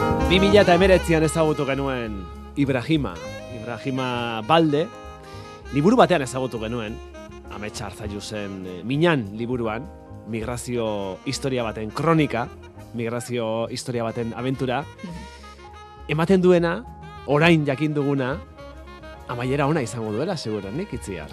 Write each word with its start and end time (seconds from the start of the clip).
2000 0.00 0.62
eta 0.62 0.74
emeretzian 0.78 1.24
ezagutu 1.26 1.66
genuen 1.68 2.22
Ibrahima, 2.56 3.12
Ibrahima 3.52 4.40
Balde, 4.48 4.86
liburu 5.74 5.98
batean 6.00 6.22
ezagutu 6.24 6.60
genuen, 6.62 6.94
ametsa 7.52 7.88
hartzailu 7.88 8.20
zen 8.20 8.54
eh, 8.64 8.76
Minan 8.86 9.26
liburuan, 9.36 9.84
migrazio 10.32 11.18
historia 11.28 11.66
baten 11.66 11.90
kronika, 11.90 12.46
migrazio 12.94 13.68
historia 13.68 14.06
baten 14.06 14.32
aventura, 14.32 14.84
ematen 16.08 16.40
duena, 16.40 16.78
orain 17.26 17.66
jakin 17.66 17.92
duguna, 17.94 18.36
amaiera 19.28 19.66
ona 19.68 19.82
izango 19.84 20.14
duela, 20.14 20.36
seguran, 20.36 20.78
nik 20.80 20.94
itziar. 20.96 21.28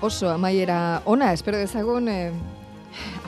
Oso 0.00 0.30
amaiera 0.30 1.02
ona, 1.04 1.34
espero 1.36 1.60
dezagun, 1.60 2.08
eh, 2.08 2.32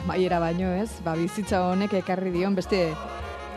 amaiera 0.03 0.39
baino 0.39 0.73
ez, 0.73 0.89
ba, 1.05 1.13
bizitza 1.19 1.61
honek 1.69 1.99
ekarri 2.01 2.33
dion 2.33 2.55
beste 2.55 2.87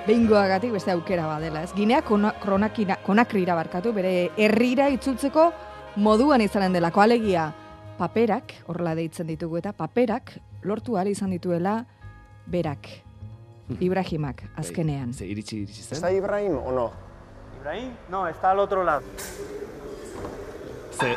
behingoagatik 0.06 0.72
beste 0.72 0.92
aukera 0.94 1.26
badela, 1.26 1.62
ez? 1.66 1.72
Ginea 1.74 2.02
kona, 2.06 2.32
kronakira, 2.42 2.98
konakrira 3.02 3.56
barkatu, 3.58 3.92
bere 3.96 4.30
herrira 4.36 4.88
itzultzeko 4.94 5.50
moduan 5.96 6.44
izanen 6.44 6.76
delako 6.76 7.02
alegia 7.02 7.48
paperak, 7.98 8.52
horrela 8.68 8.94
deitzen 8.94 9.26
ditugu 9.26 9.58
eta 9.58 9.72
paperak 9.72 10.36
lortu 10.62 10.96
ahal 10.96 11.08
izan 11.08 11.32
dituela 11.34 11.84
berak, 12.46 12.88
Ibrahimak, 13.80 14.44
azkenean. 14.54 15.12
Ze 15.12 15.26
iritsi, 15.26 15.56
iritsi 15.64 15.82
zen? 15.82 15.96
¿Está 15.96 16.12
Ibrahim 16.12 16.58
o 16.58 16.72
no? 16.72 16.90
¿Ibrahim? 17.58 17.90
No, 18.08 18.28
está 18.28 18.52
al 18.52 18.60
otro 18.60 18.84
lado. 18.84 19.02
Ze, 20.92 21.16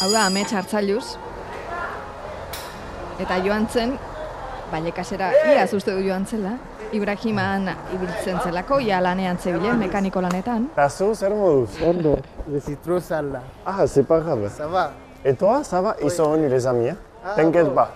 Hau 0.00 0.10
da, 0.10 0.26
amets 0.26 0.52
hartzailuz. 0.52 1.16
Eta 3.20 3.38
joan 3.44 3.68
zen, 3.68 3.98
bailekasera, 4.70 5.32
iaz 5.52 5.72
uste 5.76 5.92
du 5.92 6.04
joan 6.06 6.24
zela, 6.26 6.56
Ibrahiman 6.92 7.68
ibiltzen 7.94 8.38
zelako, 8.44 8.78
ia 8.80 9.00
lanean 9.00 9.38
zebilen, 9.38 9.78
mekaniko 9.80 10.20
lanetan. 10.20 10.68
Tazo, 10.76 11.14
zer 11.14 11.30
moduz? 11.34 11.70
Ondo, 11.82 12.18
desitruza 12.46 13.22
là. 13.22 13.40
Ah, 13.66 13.86
c'est 13.86 14.02
pas 14.06 14.20
grave. 14.20 14.50
Ça 14.56 14.66
va 14.66 14.90
Et 15.24 15.34
toi, 15.34 15.62
ça 15.64 15.80
va 15.80 15.94
Ils 16.02 16.10
sont 16.10 16.30
venus, 16.32 16.50
les 16.50 16.66
amis. 16.66 16.88
hein 16.90 16.96
T'inquiète 17.36 17.74
pas. 17.74 17.92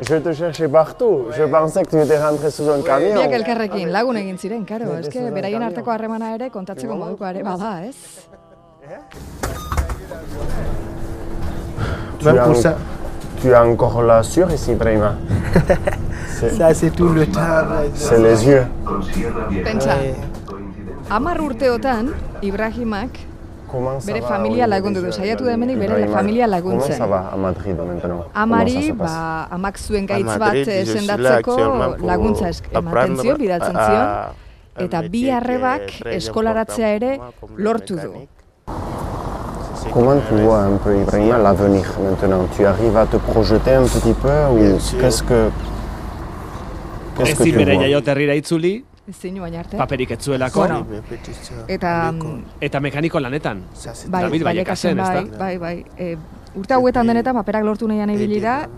Je 0.00 0.16
te 0.16 0.32
cherchais 0.32 0.68
partout. 0.68 1.26
Je 1.36 1.44
pensais 1.44 1.82
que 1.82 1.90
tu 1.90 1.98
étais 2.00 2.18
rentré 2.22 2.50
sous 2.50 2.68
un 2.70 2.82
camion. 2.82 3.14
Biak 3.14 3.32
elkarrekin 3.32 3.86
lagun 3.90 4.16
egin 4.16 4.36
ziren, 4.38 4.64
karo, 4.64 4.92
eske 5.00 5.18
beraien 5.34 5.62
arteko 5.62 5.90
harremana 5.90 6.34
ere 6.36 6.50
kontatzeko 6.50 6.94
moduko 6.94 7.26
ere 7.26 7.42
bada, 7.42 7.72
ez? 7.86 7.96
Tu 12.18 12.24
Même 12.26 12.38
as, 12.38 12.54
ça, 12.62 12.76
tu 13.44 13.52
as 13.54 13.62
encore 13.62 14.02
la 14.02 14.22
sueur 14.22 14.50
ici, 14.52 14.74
Brahima. 14.74 15.16
C'est 16.38 16.50
ça 16.50 16.72
c'est 16.72 16.90
tout 16.90 17.10
le 17.10 17.26
travail. 17.26 17.90
c'est 17.94 18.18
les 18.18 18.46
yeux. 18.48 18.64
Pentsa, 19.64 19.96
hamar 21.10 21.36
urteotan, 21.40 22.06
Ibrahimak 22.42 23.10
Bere 24.06 24.22
familia 24.22 24.66
lagundu 24.66 25.00
du, 25.02 25.10
saiatu 25.12 25.44
da 25.44 25.52
hemendik 25.52 25.78
bere 25.78 26.06
familia 26.08 26.46
laguntzen. 26.46 27.00
Amari, 28.34 28.92
ba, 28.92 29.48
amak 29.50 29.78
zuen 29.78 30.06
gaitz 30.06 30.36
bat 30.38 30.60
sendatzeko 30.94 31.56
laguntza 32.10 32.52
ematen 32.70 33.16
zion, 33.18 33.38
bidaltzen 33.38 33.76
à- 33.76 33.86
zion, 33.88 34.06
eta 34.86 35.02
bi 35.10 35.24
arrebak 35.30 35.90
eskolaratzea 36.14 36.94
ere 37.00 37.12
lortu 37.56 37.98
du. 37.98 38.12
Comment 39.92 40.20
tu 40.28 40.34
vois 40.42 40.62
un 40.64 40.76
peu 40.78 40.96
Ibrahima 40.96 41.38
l'avenir 41.38 41.84
maintenant 42.02 42.46
Tu 42.56 42.64
arrives 42.66 42.96
à 42.96 43.06
te 43.06 43.16
projeter 43.16 43.74
un 43.74 43.84
petit 43.84 44.14
peu 44.14 44.28
ou 44.52 44.78
qu'est-ce 45.00 45.22
que 45.22 45.50
qu'est-ce 47.16 47.34
que 47.36 47.42
tu 47.44 47.52
bere 47.52 47.76
jaioterrira 47.78 48.34
itzuli, 48.34 48.84
ezin 49.08 49.38
baina 49.40 49.60
arte. 49.60 49.76
paperik 49.76 50.10
etzuelako, 50.10 50.60
Bueno. 50.60 50.86
Eta, 51.68 52.12
l'école. 52.12 52.40
eta 52.60 52.80
mekaniko 52.80 53.20
lanetan. 53.20 53.62
Bai, 54.08 54.22
David 54.24 54.42
bailekasen 54.44 54.96
Vallecasén, 54.96 54.96
bai, 54.96 55.24
ezta? 55.24 55.38
bai, 55.38 55.58
bai. 55.58 55.84
E, 55.98 56.16
urte 56.56 56.74
hauetan 56.74 57.06
denetan 57.06 57.34
paperak 57.34 57.64
lortu 57.64 57.86
nahian 57.88 58.10
ibili 58.10 58.40
da, 58.40 58.68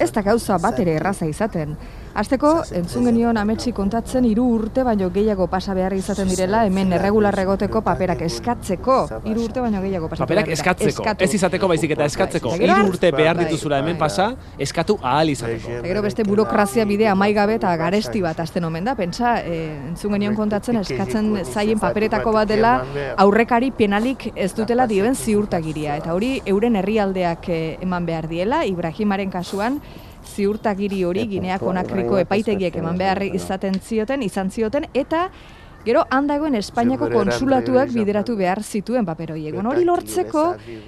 ez 0.00 0.12
da 0.12 0.22
gauza 0.22 0.58
bat 0.58 0.78
ere 0.78 0.94
erraza 0.94 1.26
izaten. 1.26 1.76
Azteko, 2.14 2.50
entzun 2.78 3.08
genion 3.08 3.34
ametsi 3.40 3.72
kontatzen 3.74 4.26
hiru 4.28 4.44
urte 4.54 4.84
baino 4.86 5.08
gehiago 5.10 5.48
pasa 5.50 5.74
behar 5.74 5.96
izaten 5.96 6.28
direla 6.30 6.60
hemen 6.68 6.92
erregular 6.94 7.34
egoteko 7.42 7.80
paperak 7.82 8.20
eskatzeko. 8.22 8.98
Hiru 9.26 9.48
urte 9.48 9.64
baino 9.64 9.80
gehiago 9.82 10.08
pasa 10.12 10.22
Paperak 10.22 10.52
eskatzeko, 10.54 11.02
Eskatu. 11.02 11.26
ez 11.26 11.34
izateko 11.40 11.70
baizik 11.72 11.96
eta 11.96 12.06
eskatzeko. 12.06 12.52
Bai. 12.54 12.60
Hiru 12.68 12.92
urte 12.92 13.10
behar 13.10 13.40
bai, 13.40 13.48
dituzula 13.48 13.82
hemen 13.82 13.98
bai. 13.98 14.04
pasa, 14.04 14.28
eskatu 14.68 14.96
ahal 15.02 15.34
izateko. 15.34 15.80
Gero 15.88 16.06
beste 16.06 16.28
burokrazia 16.28 16.86
bidea 16.86 17.16
amaigabe 17.18 17.58
eta 17.58 17.74
garesti 17.82 18.22
bat 18.22 18.38
azten 18.46 18.70
omen 18.70 18.86
da. 18.86 18.94
Pentsa, 18.94 19.40
e, 19.42 19.58
entzun 19.90 20.14
genion 20.14 20.38
kontatzen 20.38 20.78
eskatzen 20.84 21.34
zaien 21.44 21.82
paperetako 21.82 22.32
bat 22.38 22.48
dela 22.48 22.76
aurrekari 23.16 23.72
penalik 23.74 24.30
ez 24.36 24.52
dutela 24.54 24.86
dioen 24.86 25.18
ziurtagiria. 25.18 25.98
Eta 25.98 26.14
hori 26.14 26.36
euren 26.46 26.76
herrialdeak 26.78 27.48
eh, 27.48 27.78
eman 27.82 28.06
behar 28.06 28.30
diela, 28.30 28.64
Ibrahimaren 28.70 29.34
kasuan, 29.34 29.82
ziurtagiri 30.24 31.02
hori 31.04 31.26
Ginea 31.28 31.58
Konakriko 31.58 32.18
epaitegiek 32.22 32.76
eman 32.82 32.98
behar 32.98 33.22
izaten 33.26 33.80
zioten, 33.80 34.22
izan 34.22 34.50
zioten, 34.50 34.88
eta 34.94 35.28
Gero 35.84 36.00
handagoen 36.16 36.54
Espainiako 36.56 37.10
konsulatuak 37.12 37.90
bideratu 37.92 38.38
behar 38.38 38.62
zituen 38.64 39.04
paper 39.04 39.34
horiek. 39.34 39.56
Hori 39.60 39.84
lortzeko, 39.84 40.44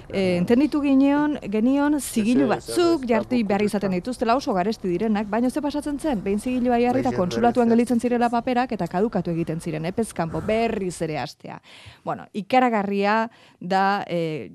eh, 0.09 0.37
entenditu 0.39 0.81
gineon, 0.81 1.37
genion 1.53 1.99
zigilu 1.99 2.47
batzuk 2.49 3.05
jarti 3.05 3.43
behar 3.43 3.61
izaten 3.61 3.93
dituztela 3.93 4.35
oso 4.35 4.55
garesti 4.57 4.89
direnak, 4.89 5.29
baina 5.29 5.51
ze 5.51 5.61
pasatzen 5.61 5.99
zen, 5.99 6.23
behin 6.23 6.39
zigilua 6.39 6.79
jarri 6.81 7.05
eta 7.05 7.13
konsulatuan 7.13 7.69
gelditzen 7.69 7.99
zirela 7.99 8.31
paperak 8.33 8.71
eta 8.71 8.87
kadukatu 8.87 9.31
egiten 9.31 9.61
ziren, 9.61 9.85
epez 9.85 10.13
kanpo 10.13 10.41
berriz 10.41 10.99
ere 11.01 11.19
hastea. 11.19 11.61
Bueno, 12.03 12.25
ikaragarria 12.33 13.29
da 13.59 14.03
eh, 14.07 14.51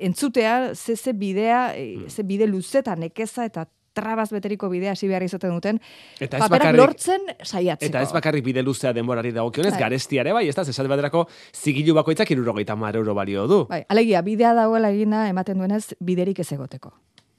entzutea 0.00 0.74
ze 0.74 0.96
ze 0.96 1.12
bidea, 1.12 1.76
eh, 1.76 2.08
ze 2.08 2.22
bide 2.22 2.46
luzeta 2.46 2.96
nekeza 2.96 3.44
eta 3.44 3.68
trabaz 3.94 4.28
beteriko 4.34 4.68
bidea 4.68 4.92
hasi 4.92 5.08
behar 5.08 5.22
izaten 5.24 5.54
duten, 5.54 5.80
Eta 6.20 6.38
ez 6.38 6.50
bakarrik- 6.50 6.76
lortzen 6.80 7.20
saiatzeko. 7.42 7.88
Eta 7.90 8.02
ez 8.02 8.12
bakarrik 8.12 8.44
bide 8.44 8.62
luzea 8.62 8.92
denborari 8.92 9.30
dagokionez, 9.32 9.76
garestia 9.78 10.20
ere 10.26 10.32
bai, 10.36 10.48
ez 10.48 10.54
da, 10.54 10.62
esate 10.62 10.88
baterako 10.90 11.26
zigilu 11.54 11.94
bakoitzak 11.94 12.30
irurogeita 12.34 12.76
mar 12.76 12.96
euro 12.96 13.14
balio 13.14 13.46
du. 13.46 13.62
Bai, 13.70 13.84
alegia, 13.88 14.20
bidea 14.22 14.52
dagoela 14.54 14.90
egina 14.90 15.28
ematen 15.30 15.58
duenez 15.58 15.94
biderik 16.00 16.38
ez 16.44 16.50
egoteko. 16.52 16.92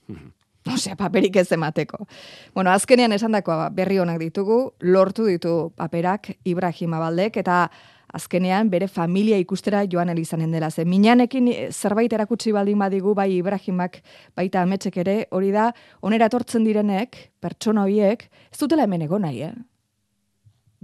Osea, 0.65 0.95
paperik 0.97 1.35
ez 1.37 1.51
emateko. 1.53 2.07
Bueno, 2.55 2.71
azkenean 2.73 3.13
esandakoa 3.13 3.69
berri 3.69 3.99
honak 4.01 4.17
ditugu, 4.17 4.73
lortu 4.81 5.27
ditu 5.29 5.71
paperak 5.77 6.31
Ibrahima 6.43 6.97
Baldek, 6.97 7.37
eta 7.37 7.69
azkenean 8.15 8.69
bere 8.71 8.87
familia 8.87 9.37
ikustera 9.41 9.83
joan 9.91 10.09
elizanen 10.13 10.51
dela. 10.55 10.69
Ze 10.71 10.85
minanekin 10.85 11.49
eh, 11.51 11.69
zerbait 11.71 12.13
erakutsi 12.13 12.53
baldin 12.55 12.79
badigu, 12.79 13.13
bai 13.15 13.29
Ibrahimak, 13.37 13.99
baita 14.35 14.63
ametsek 14.63 14.97
ere, 15.03 15.17
hori 15.31 15.51
da, 15.51 15.69
onera 16.01 16.29
etortzen 16.31 16.65
direnek, 16.67 17.17
pertsona 17.43 17.83
horiek, 17.83 18.27
ez 18.51 18.59
dutela 18.59 18.87
hemen 18.87 19.05
egon 19.07 19.25
nahi, 19.27 19.41
eh? 19.49 19.53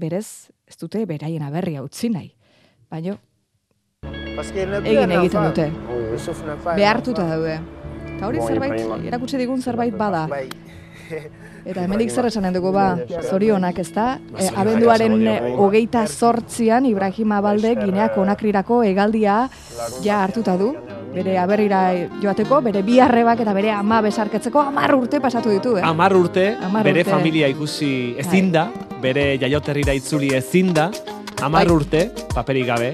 Berez, 0.01 0.49
ez 0.67 0.77
dute 0.81 1.05
beraien 1.05 1.43
aberria 1.45 1.83
utzi 1.83 2.09
nahi. 2.09 2.31
Baina, 2.91 3.15
egin 4.01 5.11
egiten 5.19 5.45
dute. 5.49 5.67
Un 5.91 6.75
behartuta 6.75 7.27
daude. 7.29 7.59
Eta 8.15 8.27
hori 8.27 8.37
Bon, 8.41 8.47
zerbait, 8.47 8.73
Ibrahima. 8.79 9.07
erakutsi 9.07 9.37
digun 9.37 9.61
zerbait 9.61 9.95
bada. 9.97 10.27
Bai. 11.11 11.29
Eta 11.65 11.83
hemendik 11.85 12.09
zer 12.09 12.25
esanen 12.25 12.53
dugu 12.55 12.71
ba, 12.73 12.95
zorionak 13.29 13.77
ez 13.83 13.89
da. 13.93 14.15
E, 14.37 14.47
abenduaren 14.57 15.13
eh, 15.27 15.35
hogeita 15.61 16.07
sortzian 16.07 16.87
Ibrahima 16.89 17.41
Balde 17.41 17.75
Ginea 17.77 18.07
Konakrirako 18.15 18.81
hegaldia 18.87 19.43
ja 20.01 20.23
hartuta 20.23 20.57
du. 20.57 20.71
Bere 21.11 21.35
aberrira 21.37 21.81
joateko, 22.21 22.61
bere 22.63 22.81
bi 22.87 22.97
arrebak 23.03 23.41
eta 23.43 23.51
bere 23.53 23.73
ama 23.75 23.97
besarketzeko 24.01 24.61
amar 24.63 24.93
urte 24.95 25.19
pasatu 25.19 25.51
ditu, 25.51 25.73
eh? 25.77 25.83
Amar 25.83 26.15
urte, 26.15 26.55
Hamar 26.63 26.85
bere 26.87 27.01
urte. 27.03 27.11
familia 27.11 27.49
ikusi 27.51 28.15
ezin 28.17 28.51
da, 28.53 28.69
bere 29.03 29.37
jaioterrira 29.41 29.91
itzuli 29.93 30.31
ezin 30.37 30.71
da, 30.73 30.89
amar 31.43 31.67
Bai. 31.67 31.75
urte, 31.75 32.05
paperik 32.33 32.65
gabe, 32.71 32.93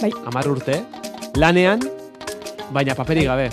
Bai. 0.00 0.10
amar 0.32 0.48
urte, 0.48 0.80
lanean, 1.36 1.84
baina 2.72 2.94
paperik 2.96 3.28
gabe. 3.28 3.50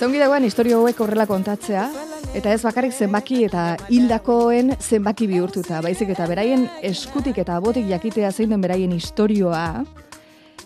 Zeungi 0.00 0.18
dagoen 0.18 0.42
historio 0.42 0.80
hauek 0.82 0.98
horrela 1.00 1.28
kontatzea, 1.30 1.86
eta 2.34 2.52
ez 2.52 2.62
bakarrik 2.62 2.92
zenbaki 2.92 3.42
eta 3.48 3.76
hildakoen 3.88 4.76
zenbaki 4.80 5.26
bihurtuta, 5.30 5.82
baizik 5.84 6.14
eta 6.14 6.26
beraien 6.30 6.68
eskutik 6.82 7.38
eta 7.38 7.56
abotik 7.56 7.88
jakitea 7.90 8.32
zein 8.32 8.54
den 8.54 8.60
beraien 8.60 8.92
historioa, 8.92 9.84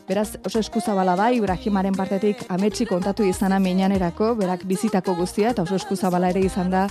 Beraz, 0.07 0.37
oso 0.47 0.61
eskuzabala 0.63 1.17
da, 1.19 1.33
Ibrahimaren 1.35 1.97
partetik 1.99 2.45
ametsi 2.55 2.85
kontatu 2.87 3.25
izana 3.27 3.59
minanerako, 3.59 4.37
berak 4.39 4.63
bizitako 4.71 5.17
guztia, 5.19 5.51
eta 5.51 5.65
oso 5.67 5.75
eskuzabala 5.81 6.31
ere 6.31 6.45
izan 6.47 6.71
da 6.71 6.85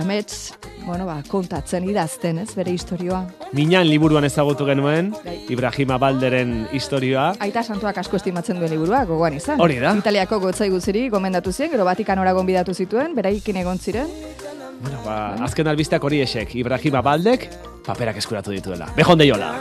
amets, 0.00 0.54
Bai. 0.82 0.88
bueno, 0.88 1.06
ba, 1.06 1.22
kontatzen 1.28 1.88
idazten, 1.88 2.38
ez, 2.38 2.54
bere 2.54 2.72
historioa. 2.72 3.26
Minan 3.52 3.86
liburuan 3.88 4.24
ezagutu 4.24 4.66
genuen, 4.66 5.12
bai. 5.24 5.38
Ibrahima 5.48 5.98
Balderen 5.98 6.66
historioa. 6.72 7.34
Aita 7.40 7.62
santuak 7.62 7.98
asko 7.98 8.16
estimatzen 8.16 8.58
duen 8.58 8.70
liburua, 8.70 9.04
gogoan 9.06 9.34
izan. 9.38 9.60
Hori 9.60 9.78
da. 9.78 9.94
Italiako 9.96 10.40
gotzai 10.40 10.70
gutziri 10.70 11.08
gomendatu 11.08 11.52
ziren, 11.52 11.70
gero 11.72 11.84
batikanora 11.84 12.32
gonbidatu 12.32 12.74
zituen, 12.74 13.14
beraikin 13.14 13.56
egon 13.56 13.78
ziren. 13.78 14.08
Bueno, 14.82 14.98
ba, 15.04 15.34
azken 15.46 15.68
albistak 15.70 16.02
hori 16.02 16.20
esek, 16.24 16.56
Ibrahima 16.58 17.02
Baldek 17.02 17.46
paperak 17.86 18.16
eskuratu 18.18 18.50
dituela. 18.50 18.88
Bejon 18.96 19.18
deiola. 19.18 19.52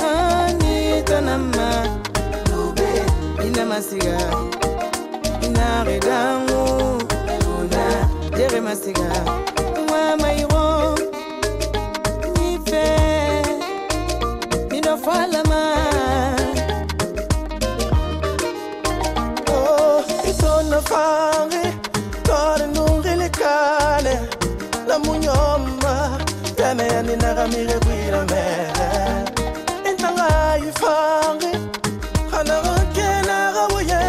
Anita 0.00 1.20
ningakamike 27.10 27.74
kwilo 27.84 28.22
mbele 28.24 28.88
intangayifaki 29.90 31.52
khana 32.30 32.56
kokhena 32.64 33.52
kabuye 33.54 34.02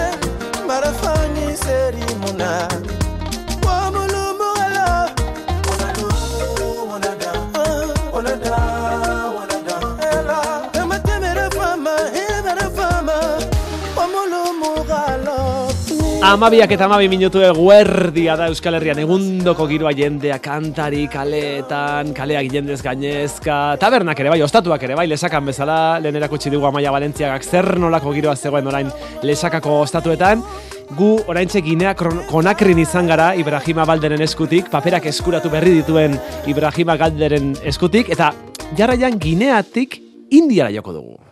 Amabiak 16.21 16.69
eta 16.69 16.85
amabi 16.85 17.07
minutu 17.09 17.39
eguerdia 17.41 18.35
da 18.37 18.45
Euskal 18.51 18.75
Herrian. 18.77 18.99
Egundoko 19.01 19.65
giroa 19.65 19.89
jendea 19.97 20.35
kantari, 20.37 21.07
kaleetan, 21.09 22.11
kaleak 22.13 22.45
jendez 22.53 22.77
gainezka, 22.85 23.55
tabernak 23.81 24.21
ere 24.21 24.29
bai, 24.29 24.37
ostatuak 24.45 24.85
ere 24.85 24.99
bai, 24.99 25.07
lesakan 25.09 25.49
bezala, 25.49 25.77
lehen 25.97 26.19
erakutsi 26.19 26.53
dugu 26.53 26.67
Amaia 26.69 26.93
Valentziagak 26.93 27.41
zer 27.41 27.71
nolako 27.81 28.13
giroa 28.13 28.35
zegoen 28.35 28.69
orain 28.69 28.93
lesakako 29.25 29.79
ostatuetan, 29.87 30.45
gu 30.93 31.09
oraintxe 31.25 31.63
Ginea 31.65 31.95
Konakrin 31.97 32.83
izan 32.85 33.09
gara 33.09 33.31
Ibrahima 33.33 33.89
Balderen 33.89 34.21
eskutik, 34.21 34.69
paperak 34.69 35.09
eskuratu 35.09 35.49
berri 35.49 35.79
dituen 35.79 36.19
Ibrahima 36.45 36.99
Galderen 37.01 37.55
eskutik, 37.65 38.13
eta 38.13 38.29
jarraian 38.77 39.17
Gineatik 39.17 39.97
Indiara 40.29 40.69
joko 40.69 40.93
dugu. 41.01 41.30